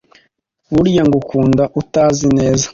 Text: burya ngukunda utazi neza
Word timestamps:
burya 0.73 1.01
ngukunda 1.07 1.63
utazi 1.81 2.25
neza 2.37 2.67